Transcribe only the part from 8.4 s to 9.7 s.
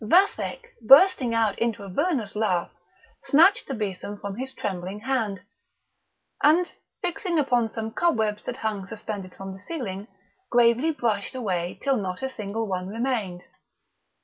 that hung suspended from the